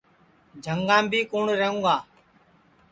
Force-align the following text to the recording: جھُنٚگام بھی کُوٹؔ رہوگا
جھُنٚگام 0.63 1.03
بھی 1.11 1.19
کُوٹؔ 1.31 1.47
رہوگا 1.59 1.95